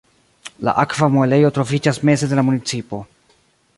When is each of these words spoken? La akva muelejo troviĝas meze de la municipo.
La 0.67 0.73
akva 0.83 1.09
muelejo 1.17 1.51
troviĝas 1.59 2.03
meze 2.11 2.31
de 2.33 2.39
la 2.41 2.45
municipo. 2.49 3.03